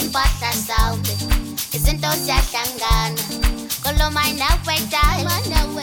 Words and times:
importa 0.00 0.52
sauti 0.66 1.12
izinto 1.76 2.08
ziyahlangana 2.24 3.22
kolo 3.82 4.10
mina 4.16 4.48
wedayo 4.66 5.28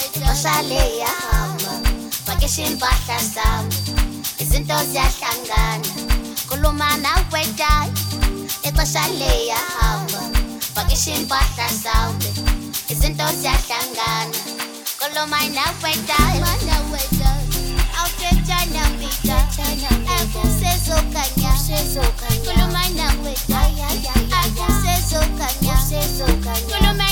ixesha 0.05 0.61
liyahamba 0.69 1.73
vakisha 2.25 2.63
impahla 2.65 3.17
zam 3.33 3.65
izinto 4.41 4.77
ziyahlangana 4.91 5.89
kulumana 6.49 7.11
wedayo 7.33 7.93
ixesha 8.67 9.03
liyahamba 9.19 10.21
vakisha 10.75 11.11
impahla 11.15 11.67
zam 11.83 12.11
izinto 12.89 13.27
ziyahlangana 13.41 14.37
kulumana 14.99 15.63
wedayo 15.83 16.45
akusezokanya 19.61 21.49
akusezokanya 21.49 22.41
khuluma 22.45 22.83
nawe 22.97 23.33
akusezokanya 24.41 25.73
akusezokanya 25.73 27.06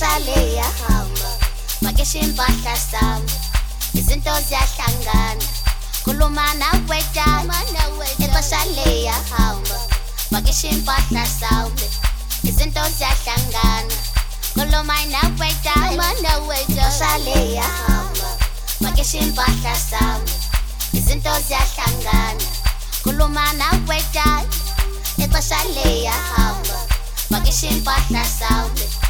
ixesha 0.00 0.18
liyahamba 0.18 1.30
pakisha 1.84 2.18
impahla 2.24 2.76
sami 2.76 3.32
izinto 3.92 4.32
ziyahlangana. 4.48 5.44
Khuluma 6.04 6.54
nawe 6.56 7.00
dala 7.12 7.60
ixesha 8.18 8.64
liyahamba 8.76 9.76
pakisha 10.32 10.68
impahla 10.68 11.26
sami 11.26 11.84
izinto 12.48 12.80
ziyahlangana. 12.96 13.96
Khuluma 14.56 14.96
nawe 15.12 15.48
dala 15.64 16.08
ixesha 16.64 17.18
liyahamba 17.18 18.28
pakisha 18.82 19.18
impahla 19.18 19.74
sami 19.76 20.32
izinto 20.96 21.34
ziyahlangana. 21.44 22.48
Khuluma 23.04 23.52
nawe 23.52 23.98
dala 24.14 24.48
ixesha 25.18 25.60
liyahamba 25.76 26.88
pakisha 27.30 27.68
impahla 27.68 28.24
sami 28.24 29.09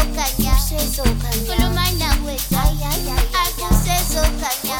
akusezokanya 0.00 1.44
khuluma 1.46 1.84
nawe 2.00 2.34
dala 2.50 2.90
akusezokanya 3.42 4.78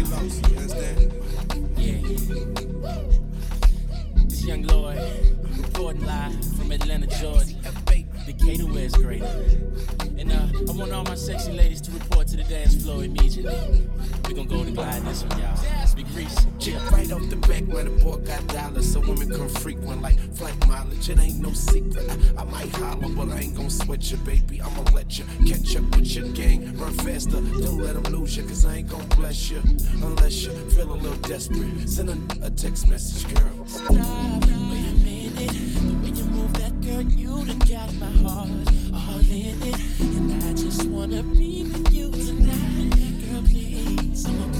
get 0.00 0.10
lost. 0.10 0.50
You 0.50 0.56
understand? 0.56 1.12
Yeah. 1.76 2.00
This 4.24 4.44
young 4.44 4.62
Lord, 4.64 4.98
reporting 5.56 6.04
live 6.04 6.56
from 6.56 6.72
Atlanta, 6.72 7.06
Georgia. 7.06 7.56
Decatur, 8.26 8.66
where 8.66 8.84
it's 8.84 8.96
great. 8.96 9.22
And 9.22 10.30
uh, 10.30 10.46
I 10.68 10.72
want 10.72 10.92
all 10.92 11.04
my 11.04 11.14
sexy 11.14 11.52
ladies 11.52 11.80
to 11.82 11.90
report 11.90 12.28
to 12.28 12.36
the 12.36 12.44
dance 12.44 12.80
floor 12.82 13.02
immediately. 13.04 13.88
We 14.30 14.36
gonna 14.36 14.48
go 14.48 14.64
to 14.64 14.70
glide 14.70 15.02
this 15.02 15.24
one, 15.24 15.40
y'all. 15.40 15.58
Big 15.96 16.06
Reese. 16.14 16.46
Chick 16.60 16.90
right 16.92 17.10
off 17.10 17.28
the 17.28 17.36
back, 17.36 17.66
man, 17.66 17.84
the 17.86 18.04
boy 18.04 18.16
got 18.18 18.46
dollars, 18.46 18.92
so 18.92 19.00
women 19.00 19.28
come 19.28 19.48
frequent 19.48 20.02
like 20.02 20.18
flight 20.34 20.54
mileage. 20.68 21.08
It 21.08 21.18
ain't 21.18 21.40
no 21.40 21.52
secret. 21.52 22.08
I, 22.08 22.42
I 22.42 22.44
might 22.44 22.70
holler, 22.76 23.08
but 23.08 23.28
I 23.30 23.40
ain't 23.40 23.56
gon' 23.56 23.70
sweat 23.70 24.08
you, 24.10 24.16
baby. 24.18 24.62
I'ma 24.62 24.82
let 24.94 25.18
you 25.18 25.24
catch 25.48 25.74
up 25.74 25.96
with 25.96 26.06
your 26.14 26.28
gang, 26.28 26.76
run 26.78 26.92
faster. 26.98 27.40
Don't 27.40 27.78
let 27.78 28.00
them 28.00 28.12
lose 28.12 28.36
you, 28.36 28.44
cause 28.44 28.64
I 28.64 28.76
ain't 28.76 28.88
gon' 28.88 29.06
bless 29.08 29.50
you 29.50 29.62
unless 29.94 30.44
you 30.44 30.52
feel 30.70 30.92
a 30.92 30.94
little 30.94 31.18
desperate. 31.22 31.88
Send 31.88 32.10
a, 32.10 32.46
a 32.46 32.50
text 32.50 32.88
message, 32.88 33.34
girl. 33.34 33.66
Stop, 33.66 33.90
wait 33.90 33.98
a 33.98 34.54
minute. 35.02 35.34
The 35.34 35.96
way 36.02 36.16
you 36.16 36.24
move 36.26 36.52
that 36.54 36.80
girl, 36.82 37.02
you 37.02 37.44
done 37.46 37.58
got 37.60 37.92
my 37.94 38.28
heart 38.28 38.48
all 38.94 39.18
in 39.18 39.60
it. 39.62 40.00
And 40.00 40.44
I 40.44 40.54
just 40.54 40.84
wanna 40.86 41.24
be 41.24 41.59
please, 44.24 44.59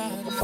Dip 0.00 0.39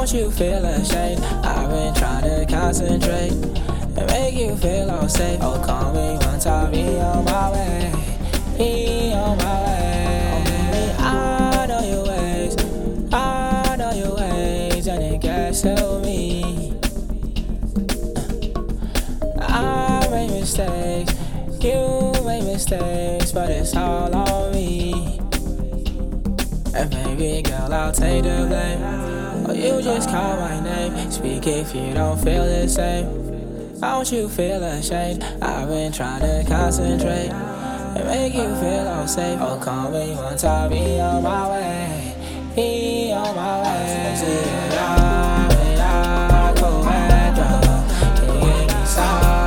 Don't 0.00 0.14
you 0.14 0.30
feel 0.30 0.64
ashamed? 0.64 1.22
I've 1.44 1.68
been 1.68 1.92
trying 1.92 2.22
to 2.24 2.46
concentrate 2.48 3.32
and 3.32 4.06
make 4.06 4.34
you 4.34 4.56
feel 4.56 4.90
all 4.90 5.06
safe. 5.06 5.38
Oh, 5.42 5.62
call 5.62 5.92
me 5.92 6.16
once 6.24 6.46
I'll 6.46 6.70
be 6.70 6.98
on 6.98 7.22
my 7.26 7.52
way. 7.52 7.92
Be 8.56 9.12
on 9.12 9.36
my 9.36 9.62
way. 9.62 10.42
Baby, 10.46 10.92
I 11.00 11.66
know 11.68 11.80
your 11.80 12.06
ways. 12.06 12.56
I 13.12 13.76
know 13.76 13.92
your 13.92 14.16
ways, 14.16 14.86
and 14.86 15.02
it 15.02 15.20
gets 15.20 15.60
to 15.60 16.00
me. 16.02 16.72
I 19.38 20.08
make 20.10 20.30
mistakes, 20.30 21.14
you 21.60 22.12
make 22.24 22.44
mistakes, 22.44 23.32
but 23.32 23.50
it's 23.50 23.76
all 23.76 24.14
on 24.14 24.52
me. 24.52 25.20
And 26.74 26.90
baby 26.90 27.42
girl, 27.42 27.70
I'll 27.70 27.92
take 27.92 28.22
the 28.22 28.46
blame. 28.48 29.19
You 29.60 29.82
just 29.82 30.08
call 30.08 30.38
my 30.38 30.58
name. 30.60 31.10
Speak 31.10 31.46
if 31.46 31.74
you 31.74 31.92
don't 31.92 32.16
feel 32.16 32.46
the 32.46 32.66
same. 32.66 33.78
Don't 33.78 34.10
you 34.10 34.26
feel 34.26 34.62
ashamed? 34.64 35.22
I've 35.42 35.68
been 35.68 35.92
trying 35.92 36.22
to 36.22 36.48
concentrate 36.48 37.28
and 37.28 38.06
make 38.06 38.32
you 38.32 38.54
feel 38.56 38.88
all 38.88 39.06
safe. 39.06 39.38
Oh, 39.38 39.60
call 39.62 39.90
me 39.90 40.14
once 40.14 40.44
I'll 40.44 40.70
be 40.70 40.98
on 40.98 41.22
my 41.22 41.50
way. 41.50 42.16
Be 42.56 43.12
on 43.12 43.36
my 43.36 43.62
way. 43.62 43.80
Solid, 48.86 49.39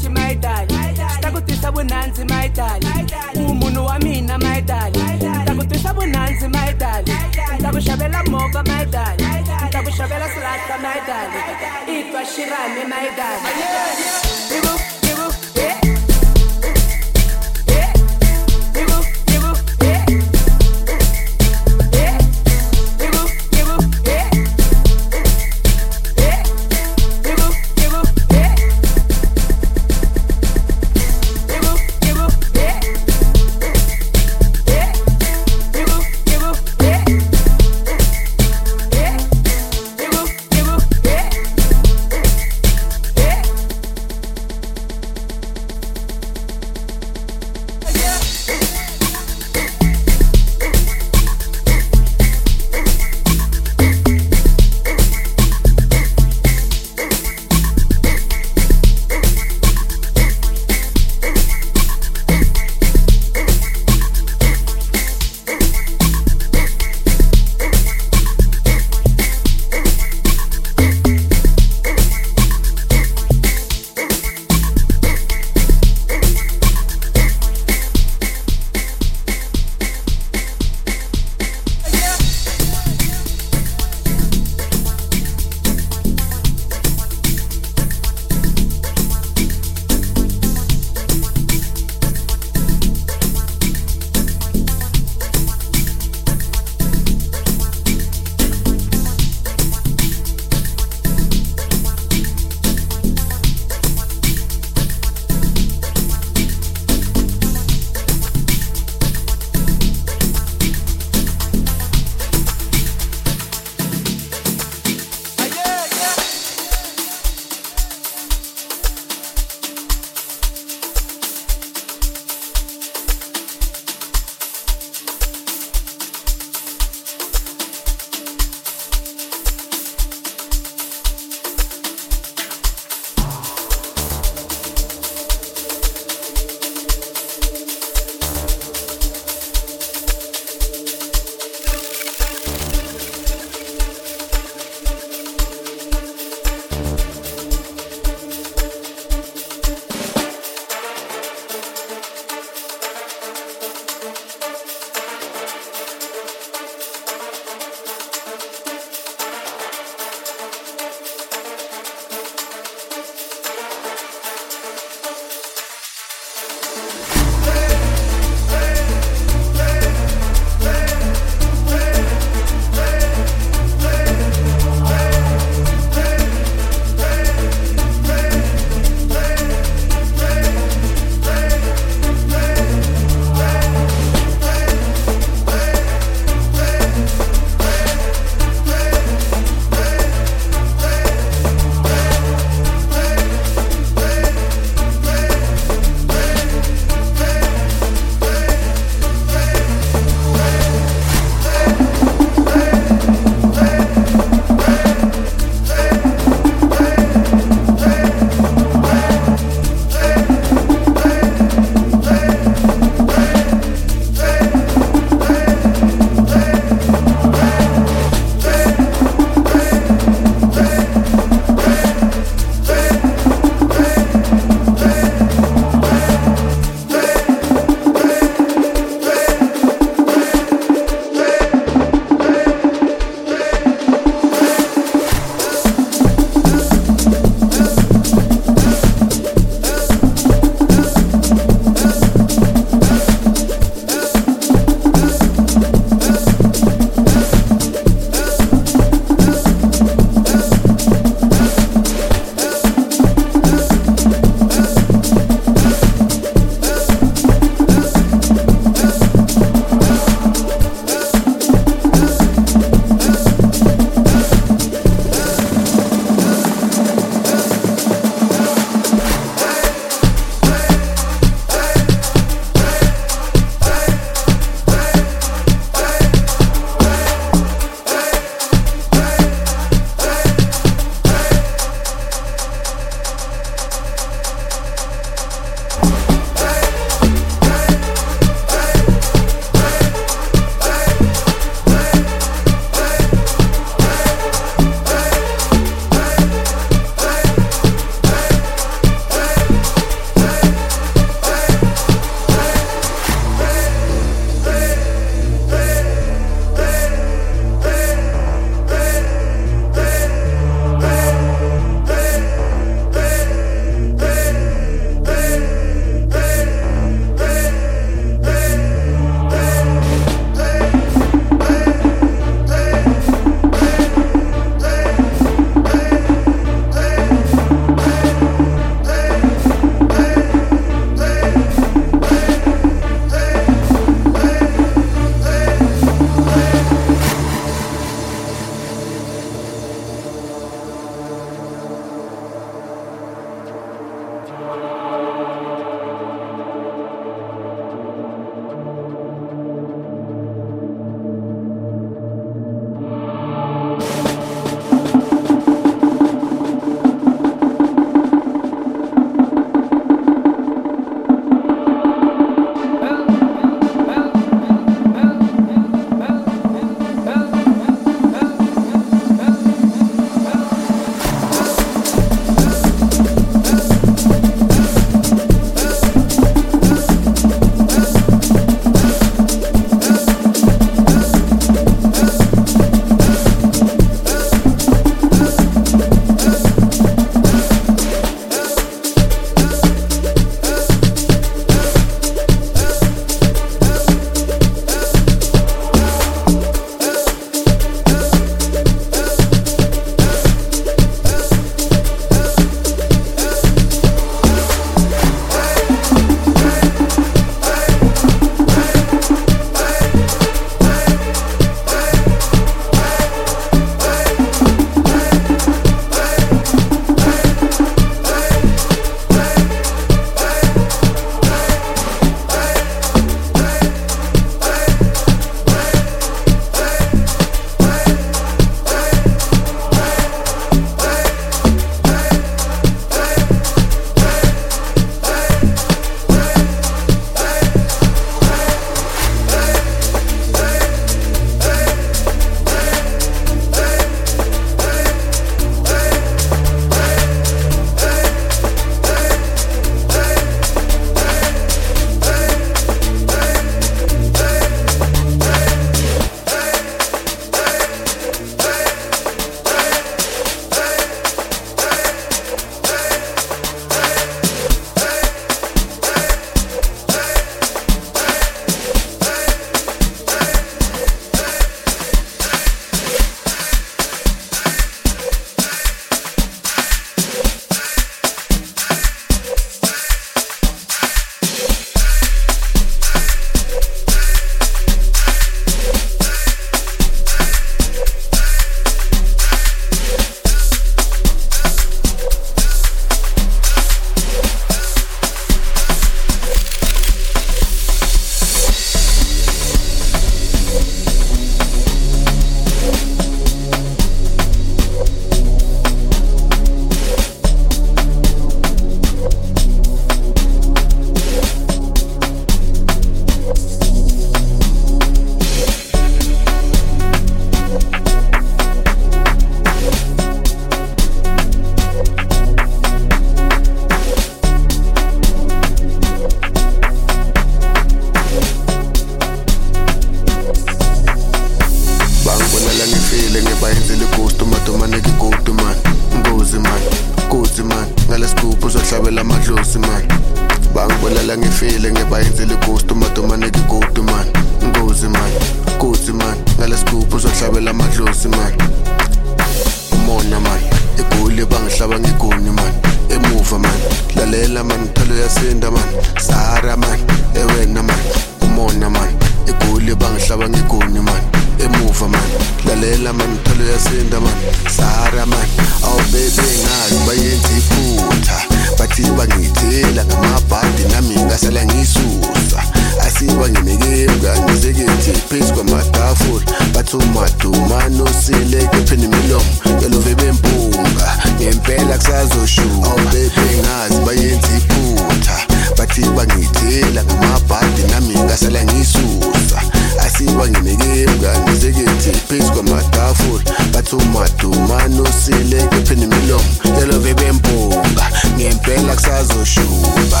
ngempela 582.24 582.30
kusazoshuka 582.30 582.70
awubebe 582.70 583.22
ngazi 583.40 583.80
bayenza 583.86 584.28
iphutha. 584.36 585.16
Bathi 585.58 585.80
bangithela 585.80 586.84
ngamabhadi 586.84 587.62
nami 587.70 587.94
ngasala 587.94 588.44
ngisusa. 588.44 589.40
Asiba 589.78 590.28
nginikebwa 590.28 591.18
ngizekethi 591.20 591.90
phezu 592.08 592.32
kwamatafula. 592.32 593.24
Bathi 593.52 593.76
umadumane 593.76 594.80
osileke 594.80 595.56
pheni 595.64 595.84
imilomo. 595.84 596.24
Yalove 596.60 596.94
bempunga 596.94 597.90
ngempela 598.16 598.74
kusazoshuba. 598.74 600.00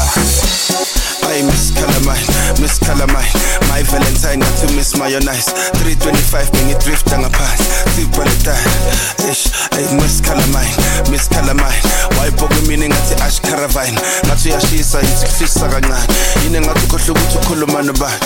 Hey, 1.28 1.42
Miss 1.42 1.72
Calamine, 1.72 2.60
Miss 2.60 2.78
Calamine 2.78 3.34
My 3.68 3.82
Valentine, 3.82 4.38
not 4.40 4.54
to 4.60 4.66
miss 4.76 4.96
mayonnaise 4.96 5.50
325, 5.82 6.52
bengidrifta 6.52 7.18
ngaphansi 7.18 7.64
Sipalitane, 7.96 9.30
ish 9.30 9.50
Hey, 9.72 9.88
Miss 9.96 10.20
Calamine, 10.20 11.10
Miss 11.10 11.28
Calamine 11.28 11.82
Wayibhoka 12.18 12.54
imini 12.64 12.88
ngathi 12.88 13.14
Ash 13.22 13.40
Caravine? 13.40 13.98
Ngathi 14.26 14.48
uyashisa, 14.48 15.00
yithi 15.00 15.26
kufisa 15.26 15.68
kancane 15.68 16.06
Yini 16.44 16.60
ngathi 16.60 16.84
ukhohlwa 16.86 17.16
ukuthi 17.20 17.38
ukhuluma 17.38 17.82
nobani 17.82 18.20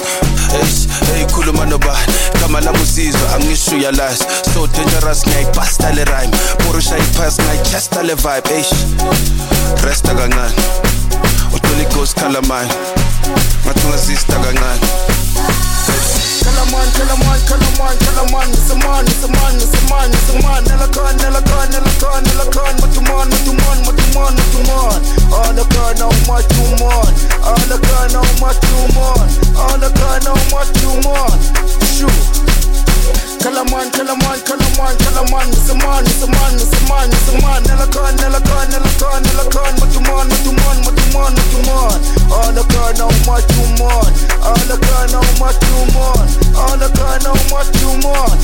Ish, 0.63 0.89
hey, 1.15 1.25
khuluma 1.27 1.67
nobani 1.67 2.13
Igama 2.35 2.61
lami 2.61 2.79
usizwa, 2.83 3.35
angisho 3.35 3.71
uyalazi 3.77 4.25
So 4.55 4.67
dangerous, 4.67 5.27
ngiyayibhasta 5.27 5.93
le 5.93 6.05
rhyme. 6.05 6.37
Porusha 6.59 6.99
iphasi, 6.99 7.43
ngiyaychesta 7.43 8.03
le 8.03 8.15
vibe. 8.15 8.61
Ish, 8.61 8.73
resta 9.85 10.15
kancane 10.15 10.55
Holy 11.79 11.95
Ghost 11.95 12.17
Calamine 12.17 12.67
kancane 13.63 14.79
Kalaman, 16.43 16.89
Kalaman, 16.99 17.39
Kalaman, 17.47 17.95
Kalaman, 18.03 18.51
it's 18.51 18.71
a 18.71 18.77
man, 18.77 19.07
it's 19.07 19.23
a 19.23 19.29
man, 19.29 19.55
it's 19.55 19.75
a 19.75 19.89
man, 19.89 20.11
it's 20.11 20.31
a 20.31 20.43
man, 20.43 20.65
Nelakan, 20.65 21.15
Nelakan, 21.19 21.71
Nelakan, 21.71 22.25
Nelakan, 22.25 22.75
Matuman, 22.83 23.31
Matuman, 23.31 23.79
Matuman, 23.87 24.35
Matuman, 24.35 25.01
Alakan, 25.31 25.99
now 26.01 26.19
tell 33.49 33.65
him 33.65 33.73
one, 33.73 33.91
tell 33.91 34.07
him 34.07 34.19
one, 34.29 34.41
tell 34.45 34.61
him 34.61 34.77
one, 34.77 34.97
tell 34.99 35.25
him 35.25 35.33
one, 35.33 35.49
it's 35.49 35.71
a 35.71 35.75
man, 35.75 36.05
it's 36.05 36.23
a 36.23 36.29
man, 36.29 36.53
it's 36.55 36.69
a 36.69 36.81
man, 36.89 37.09
it's 37.09 37.29
a 37.33 37.41
man, 37.41 37.63
Nella 37.65 37.87
con, 37.89 38.15
Nella 38.17 38.41
con, 38.45 38.69
Nella 38.69 38.93
con, 39.01 39.23
Nella 39.25 39.45
con, 39.49 39.73
what 39.81 39.93
you 39.95 40.03
want, 40.05 40.29
what 40.29 40.45
you 40.45 40.53
want, 40.61 40.85
what 40.85 40.97
you 41.01 41.09
want, 41.17 41.33
what 41.33 41.49
you 41.53 41.61
want, 41.65 41.97
all 42.29 42.53
the 42.53 42.63
con, 42.69 42.97
how 43.01 43.09
much 43.25 43.49
you 43.57 43.65
want, 43.81 44.13
all 44.45 44.61
the 44.69 44.77
con, 44.85 45.09
how 45.17 45.25
much 45.41 45.57
you 45.65 45.81
want, 45.97 46.29
all 46.61 46.77
the 46.77 46.89
con, 46.93 47.25
how 47.25 47.41
much 47.49 47.73
you 47.81 47.93
want, 48.05 48.37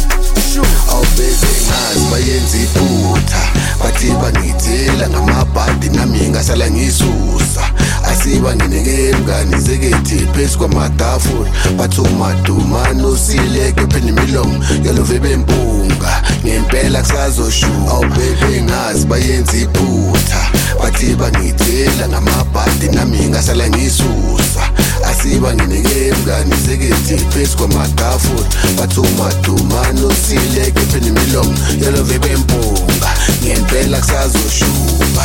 awubeze 0.88 1.46
ngazi 1.46 2.00
bayenza 2.10 2.56
iphutha. 2.56 3.42
Bathi 3.82 4.06
bangithela 4.06 5.08
ngamabhadi 5.08 5.88
nami 5.88 6.28
ngasala 6.28 6.70
ngisusa. 6.70 7.70
Asibanginikeli 8.10 9.14
mngani 9.14 9.60
zekethi 9.60 10.26
phezu 10.34 10.58
kwamatafula 10.58 11.50
bathuma 11.78 12.32
dumani 12.32 13.02
usileke 13.02 13.86
phinde 13.86 14.08
imilomo. 14.08 14.64
Yalove 14.94 15.18
bempunga 15.18 16.22
ngempela 16.44 17.02
kusazoshuka. 17.02 17.90
Awubebe 17.90 18.62
ngazi 18.62 19.06
bayenza 19.06 19.56
iphutha. 19.56 20.50
Bathi 20.82 21.14
bangithela 21.14 22.08
ngamabhadi 22.08 22.88
nami 22.88 23.18
ngasala 23.28 23.68
ngisusa. 23.68 24.70
Asiba 25.10 25.54
nginikeli 25.54 26.12
mngani 26.12 26.54
zekethi 26.66 27.16
phezu 27.16 27.56
kwamatafula. 27.56 28.46
Bathi 28.78 29.00
umadumane 29.00 30.00
usileke 30.02 30.80
pheni 30.80 31.06
imilomo. 31.06 31.54
Yalove 31.84 32.18
bempunga 32.18 33.10
ngempela 33.44 33.98
kusazoshuka. 34.00 35.24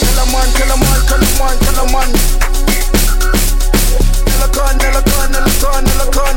Kalaman, 0.00 0.52
Kalaman, 0.58 1.02
Kalaman, 1.08 1.58
Kalaman. 1.64 2.08
Nelakan, 4.26 4.76
Nelakan, 4.78 5.30
Nelakan, 5.32 5.84
Nelakan. 5.84 6.36